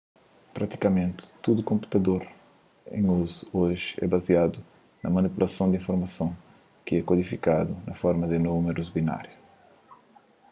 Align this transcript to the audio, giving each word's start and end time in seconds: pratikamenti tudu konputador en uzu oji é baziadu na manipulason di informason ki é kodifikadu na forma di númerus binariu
pratikamenti 0.53 1.25
tudu 1.47 1.61
konputador 1.71 2.23
en 2.97 3.03
uzu 3.17 3.43
oji 3.63 3.87
é 4.03 4.05
baziadu 4.15 4.59
na 5.01 5.13
manipulason 5.17 5.67
di 5.69 5.79
informason 5.81 6.31
ki 6.85 6.91
é 6.99 7.07
kodifikadu 7.09 7.71
na 7.87 7.93
forma 8.01 8.25
di 8.27 8.37
númerus 8.47 8.93
binariu 8.95 9.37